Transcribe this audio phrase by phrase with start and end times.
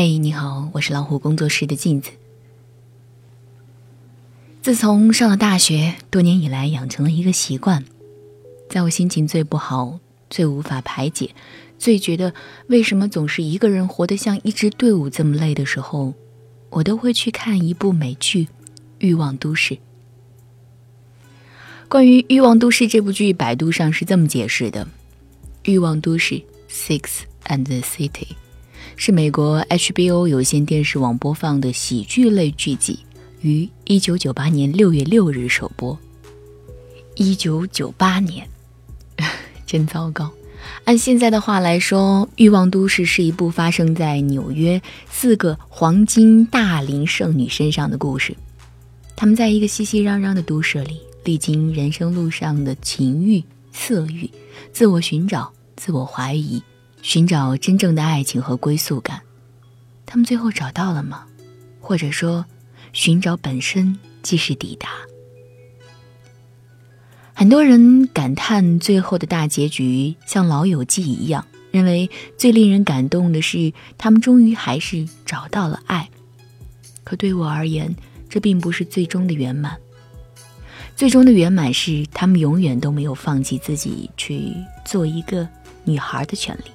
[0.00, 2.12] 嘿，你好，我是老虎工作室的镜子。
[4.62, 7.84] 自从上了大学，多年以来养成了一个习惯，
[8.70, 9.98] 在我心情最不好、
[10.30, 11.34] 最无法排解、
[11.80, 12.32] 最觉得
[12.68, 16.14] 为什么总是一个人活得像一支队伍这么累的时候，
[16.70, 18.44] 我都会去看一部美剧
[18.98, 19.74] 《欲望都市》。
[21.88, 24.84] 关于《欲望都市》这部剧，百度上是这么解释的：
[25.64, 26.36] 《欲望都市》
[26.70, 28.36] （Sex and the City）
[29.00, 32.98] 是美国 HBO 有线电视网播放的喜剧类剧集。
[33.42, 35.96] 于一九九八年六月六日首播。
[37.14, 38.44] 一九九八年，
[39.64, 40.28] 真糟糕。
[40.82, 48.36] 按现在的话来说，《欲望都市》是一部发生在纽约四个黄金大龄剩女身上的故事。
[49.14, 54.28] 她们在一个熙熙攘攘的都市里，历经人生路上的情欲、色欲、
[54.72, 56.60] 自我寻找、自我怀疑，
[57.02, 59.20] 寻找真正的爱情和归宿感。
[60.06, 61.24] 他们最后找到了吗？
[61.80, 62.44] 或者说？
[62.94, 64.88] 寻找本身即是抵达。
[67.34, 76.08] 很多人感叹最后的大结局像《老友记》一样，认为最令人感动的是他们终于还是找到了爱。
[77.04, 77.94] 可对我而言，
[78.30, 79.78] 这并不是最终的圆满。
[80.96, 84.50] 最终的圆满是他们永远都没有放弃自己去
[84.86, 85.46] 做一个
[85.84, 86.70] 女孩的权利。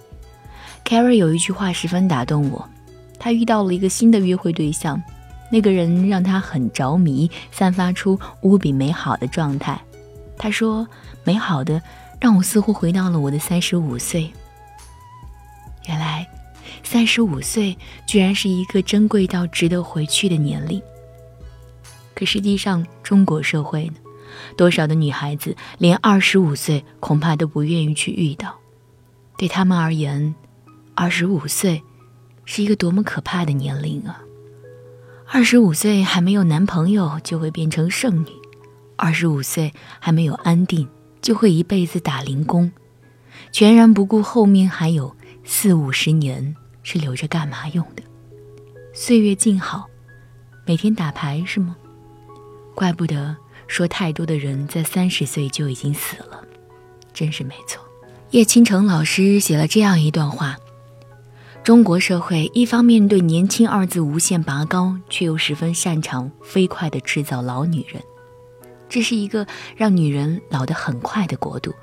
[0.86, 2.68] Carrie 有一句话十分打动我，
[3.20, 5.02] 她遇到了一个新的约会对象。
[5.52, 9.80] 那个人让他很着迷，散发出无比美好的状态。
[10.36, 10.88] 他说
[11.24, 11.80] ：“美好的，
[12.20, 14.32] 让我似乎回到了我的三十五岁。
[15.88, 16.28] 原来，
[16.82, 20.82] 三十五岁居然是一个珍贵到值得回去的年龄。
[22.16, 23.94] 可实际上，中国社会呢，
[24.58, 28.56] 多少的女孩子连二十五岁恐怕都不愿意去遇到。
[29.38, 30.34] 对他们而言，
[30.96, 31.84] 二十五岁
[32.46, 34.22] 是一个多么可怕的年龄啊！”
[35.28, 38.28] 二十五岁还没有男朋友就会变成剩女，
[38.96, 40.88] 二十五岁还没有安定
[41.22, 42.72] 就会一辈子打零工，
[43.52, 48.04] 全然不顾后面还有四五十年是留着干嘛用的。
[48.94, 49.88] 岁月静好，
[50.68, 51.76] 每天打牌是吗？
[52.76, 53.36] 怪不得
[53.68, 56.44] 说太多的人在三十岁就已经死了，
[57.12, 57.84] 真是没错。
[58.30, 60.58] 叶倾城老师写了这样一段话。
[61.64, 68.04] 中国社会一方面对“年轻”二字无限拔高，却又十分擅长飞快地制造老女人。
[68.90, 69.48] 这是一个
[69.78, 71.74] 让女人老得很快的国度，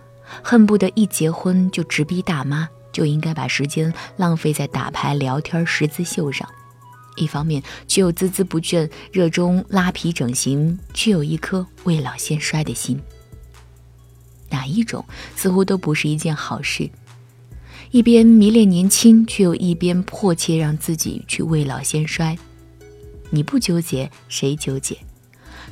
[0.42, 6.46] 恨不得一结婚就直逼大妈，就应该把时间浪费在打牌、聊天、十字绣上。
[7.16, 13.00] 一方面却又孜孜不倦，热衷拉皮整形，却有一颗未老先衰的心。
[14.50, 15.02] 哪一种
[15.36, 16.90] 似乎都不是一件好事。
[17.92, 22.38] 一边迷恋年轻，却又一边迫切让自己去未老先衰。
[23.30, 24.96] 你不纠结，谁纠结？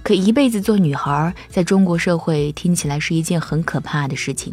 [0.02, 4.52] 可一辈子做女孩，在中国社会听起来是一件很可怕的事情。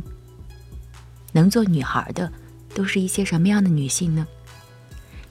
[1.32, 2.32] 能做女孩的，
[2.76, 4.28] 都是一些什么样的女性呢？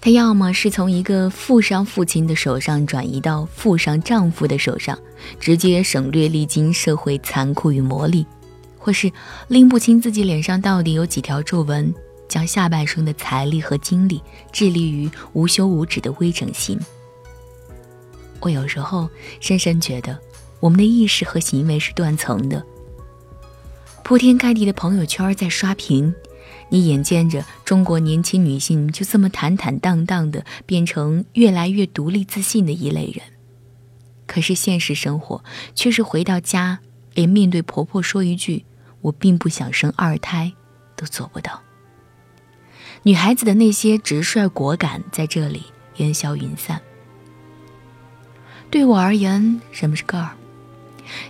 [0.00, 4.98] 她要么是从一个富商父亲的手上转移到富商丈夫的手上，
[5.38, 8.26] 直接省略历经社会残酷与磨砺；
[8.76, 9.10] 或是
[9.46, 11.94] 拎不清自己脸上到底有几条皱纹。
[12.34, 16.76] 将下半生的财力和精力致力于无休无止的微整形。
[18.40, 19.08] 我有时候
[19.38, 20.18] 深深觉得，
[20.58, 22.60] 我们的意识和行为是断层的。
[24.02, 26.12] 铺天盖地的朋友圈在刷屏，
[26.70, 33.24] 你眼见着中国年轻女性就这么坦坦荡荡的变成越来越独立自信的一类人，
[34.26, 35.44] 可是现实生活
[35.76, 36.80] 却是回到家，
[37.14, 38.64] 连面对婆婆说一句
[39.02, 40.52] “我并不想生二胎”
[40.98, 41.62] 都做不到。
[43.06, 45.64] 女孩子的那些直率果敢，在这里
[45.96, 46.80] 烟消云散。
[48.70, 50.30] 对我而言，什么是 girl？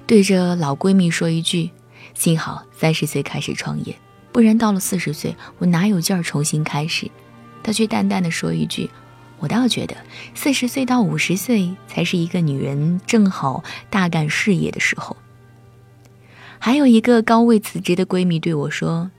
[0.07, 1.69] 对着老闺蜜说一句
[2.15, 3.99] ：“幸好三十岁开始创业，
[4.31, 7.11] 不然到了四十岁，我哪有劲儿重新开始？”
[7.65, 8.89] 她却淡淡的说一句
[9.41, 9.97] ：“我倒觉得，
[10.33, 15.17] 四十岁到五十岁才是一个女人正好大干事业的时候。”
[16.61, 19.11] 还有一个高位辞职的闺蜜对我说。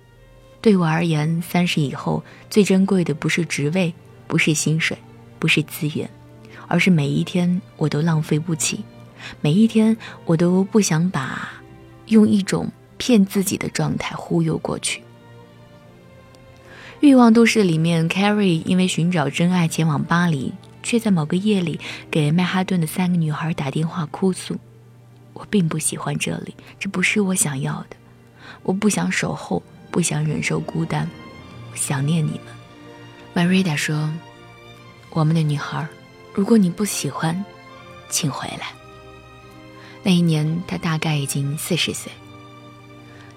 [0.65, 3.93] 对我而言，三十以后最珍贵的不是职位，
[4.25, 4.97] 不是薪水，
[5.37, 6.09] 不是资源，
[6.67, 8.83] 而是每一天我都浪费不起，
[9.41, 9.95] 每一天
[10.25, 11.61] 我都不想把
[12.07, 15.03] 用一种骗自己的状态忽悠过去。
[16.99, 20.51] 欲望都市里面，Carrie 因为寻找真爱前往巴黎，
[20.81, 21.79] 却在某个夜里
[22.09, 24.57] 给曼哈顿的三个女孩打电话哭诉
[25.33, 27.95] ：“我并不喜欢这里，这不是我想要的，
[28.63, 29.61] 我不想守候。”
[29.95, 31.09] 不想忍受孤单，
[31.73, 32.53] 想念你们。
[33.33, 34.11] maria 说
[35.11, 35.87] ：“我们的女孩，
[36.33, 37.45] 如果你不喜欢，
[38.09, 38.73] 请回来。”
[40.03, 42.11] 那一年，她大概已经四十岁。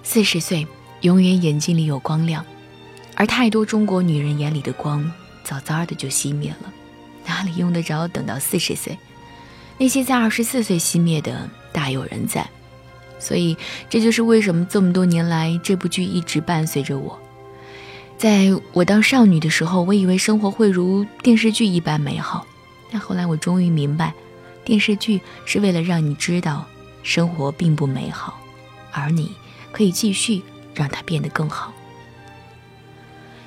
[0.03, 0.67] 四十岁，
[0.99, 2.45] 永远眼睛里有光亮，
[3.15, 5.09] 而太多中国女人眼里的光，
[5.45, 6.73] 早早的就熄灭了，
[7.25, 8.99] 哪里用得着等到四十岁？
[9.77, 12.45] 那些在二十四岁熄灭的，大有人在。
[13.19, 13.55] 所以，
[13.89, 17.19] 这就是为什么这么多年来，这部剧一直伴随着我。
[18.17, 22.45] 在我当少女的时候，我以为生活会如电视剧一般美好，
[22.91, 24.13] 但后来我终于明白，
[24.65, 26.65] 电视剧是为了让你知道
[27.03, 28.39] 生活并不美好，
[28.91, 29.31] 而你
[29.71, 30.41] 可以继续
[30.73, 31.71] 让它变得更好。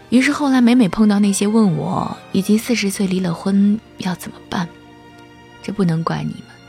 [0.08, 4.69] 于是后来每每碰到那些问我，已经四十岁离了婚要怎么办，
[5.62, 6.62] 这不能怪你们。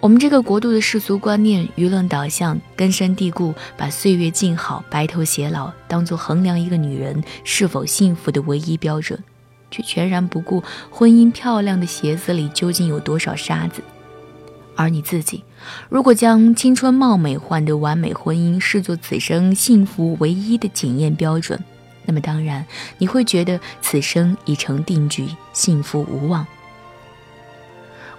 [0.00, 9.22] 我们这个国度的世俗观念、舆论导向根深蒂固，把岁月静好、白头偕老当做衡量一个女人是否幸福的唯一标准，
[9.70, 13.82] 却全然不顾婚姻漂亮的鞋子里究竟有多少沙子。
[14.74, 15.44] 而你自己，
[15.90, 21.62] 如果将青春貌美换得完美婚姻视作此生幸福唯一的检验标准，
[22.06, 22.64] 那么当然
[22.96, 26.46] 你会觉得此生已成定局，幸福无望。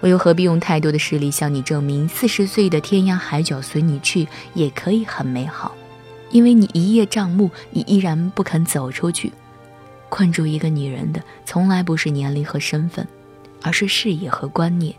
[0.02, 5.76] 我又何必用太多的势力向你证明，四十岁的天涯海角随你去也可以很美好？
[6.32, 9.32] 因为你一叶障目，你依然不肯走出去。
[10.08, 13.06] 困住一个女人的，从来不是年龄和身份，
[13.62, 14.92] 而是视野和观念。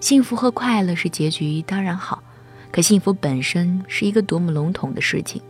[0.00, 2.22] 幸福和快乐是结局，当然好，
[2.70, 5.42] 可幸福本身是一个多么笼统的事情。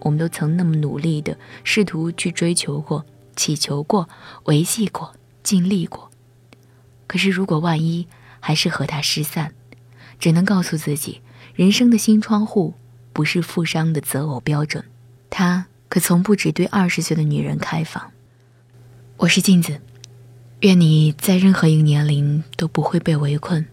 [0.00, 3.04] 我们都曾那么努力的试图去追求过、
[3.36, 4.08] 祈求过、
[4.46, 5.12] 维系过、
[5.44, 6.07] 尽力过。
[7.08, 8.06] 可是，如果万一
[8.38, 9.52] 还是和他失散，
[10.20, 11.20] 只能告诉自己，
[11.54, 12.74] 人生的新窗户
[13.12, 14.84] 不是富商的择偶标准，
[15.30, 18.12] 他可从不只对二十岁的女人开放。
[19.16, 19.80] 我是镜子，
[20.60, 23.66] 愿你在任何一个年龄都不会被围困。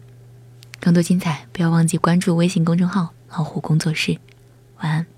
[0.80, 4.18] 更多精彩，不要忘记关注微信公众号“老虎工作室”。
[4.80, 5.15] 晚安。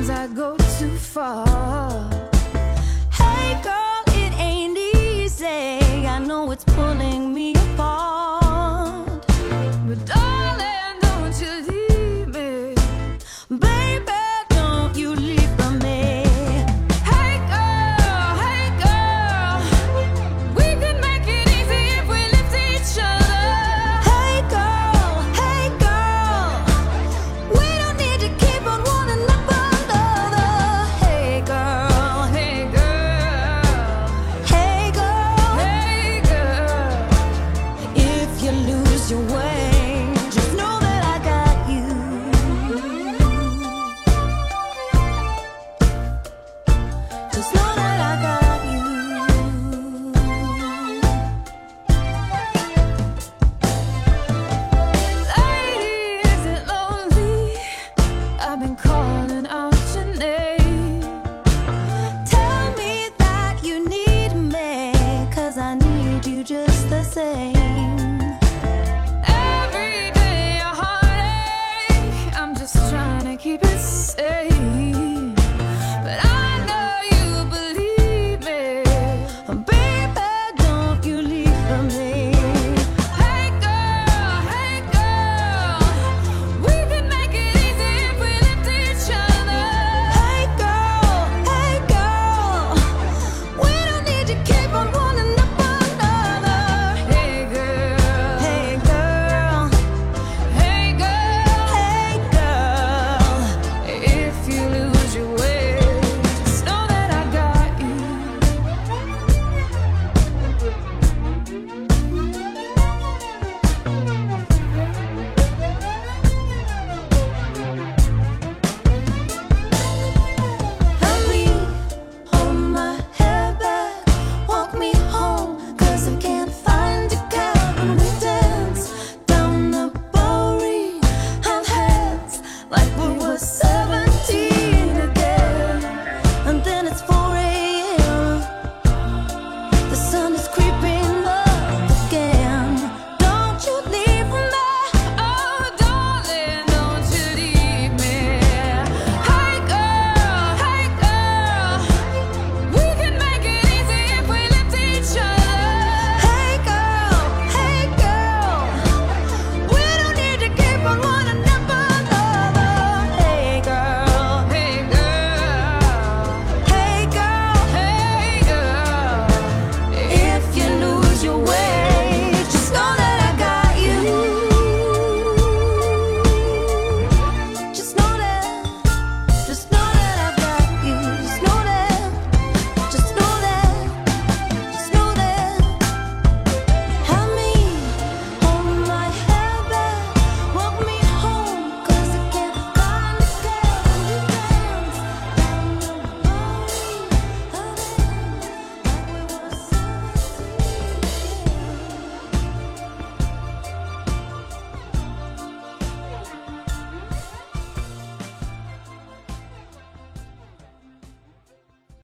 [0.00, 1.89] Sometimes I go too far.